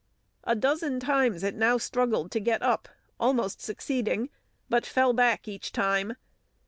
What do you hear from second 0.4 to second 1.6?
A dozen times it